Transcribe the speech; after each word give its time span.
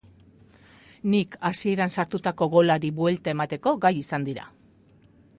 Nik 1.15 1.35
hasieran 1.49 1.93
sartutako 1.95 2.47
golari 2.55 2.91
buelta 3.01 3.33
emateko 3.35 3.75
gai 3.83 3.93
izan 3.99 4.25
dira. 4.31 4.47